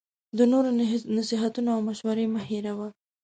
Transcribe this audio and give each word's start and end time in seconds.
د 0.37 0.39
نورو 0.51 0.69
نصیحتونه 1.17 1.69
او 1.75 1.79
مشوری 1.89 2.25
مه 2.33 2.41
هیروه 2.49 2.87